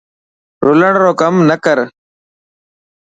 [0.65, 1.77] رولڻ رو ڪم نه ڪر.